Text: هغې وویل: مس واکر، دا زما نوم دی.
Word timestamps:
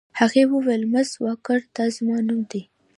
هغې 0.19 0.43
وویل: 0.51 0.83
مس 0.93 1.09
واکر، 1.23 1.59
دا 1.75 1.85
زما 1.95 2.17
نوم 2.27 2.41
دی. 2.51 2.61